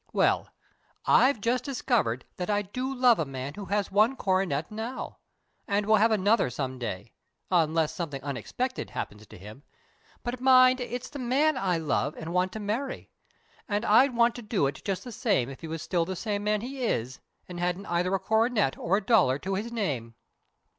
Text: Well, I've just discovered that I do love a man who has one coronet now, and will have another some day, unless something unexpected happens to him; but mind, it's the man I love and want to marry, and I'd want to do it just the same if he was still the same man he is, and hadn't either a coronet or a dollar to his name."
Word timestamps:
Well, 0.13 0.49
I've 1.05 1.39
just 1.39 1.63
discovered 1.63 2.25
that 2.37 2.49
I 2.49 2.63
do 2.63 2.91
love 2.91 3.19
a 3.19 3.23
man 3.25 3.53
who 3.53 3.65
has 3.65 3.91
one 3.91 4.15
coronet 4.15 4.71
now, 4.71 5.19
and 5.67 5.85
will 5.85 5.97
have 5.97 6.09
another 6.09 6.49
some 6.49 6.79
day, 6.79 7.11
unless 7.51 7.93
something 7.93 8.19
unexpected 8.23 8.89
happens 8.89 9.27
to 9.27 9.37
him; 9.37 9.61
but 10.23 10.41
mind, 10.41 10.79
it's 10.79 11.11
the 11.11 11.19
man 11.19 11.55
I 11.55 11.77
love 11.77 12.15
and 12.17 12.33
want 12.33 12.51
to 12.53 12.59
marry, 12.59 13.11
and 13.69 13.85
I'd 13.85 14.15
want 14.15 14.33
to 14.37 14.41
do 14.41 14.65
it 14.65 14.81
just 14.83 15.03
the 15.03 15.11
same 15.11 15.51
if 15.51 15.61
he 15.61 15.67
was 15.67 15.83
still 15.83 16.05
the 16.05 16.15
same 16.15 16.43
man 16.43 16.61
he 16.61 16.83
is, 16.83 17.19
and 17.47 17.59
hadn't 17.59 17.85
either 17.85 18.15
a 18.15 18.19
coronet 18.19 18.79
or 18.79 18.97
a 18.97 19.05
dollar 19.05 19.37
to 19.37 19.53
his 19.53 19.71
name." 19.71 20.15